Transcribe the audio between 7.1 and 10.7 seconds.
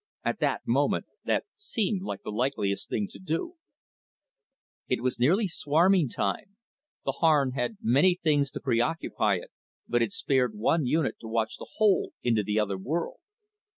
Harn had many things to preoccupy it, but it spared